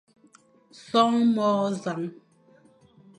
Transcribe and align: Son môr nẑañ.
Son 0.87 1.13
môr 1.35 1.63
nẑañ. 1.83 2.03